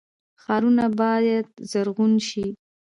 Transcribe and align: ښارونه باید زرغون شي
ښارونه 0.41 0.85
باید 1.01 1.45
زرغون 1.71 2.13
شي 2.27 2.45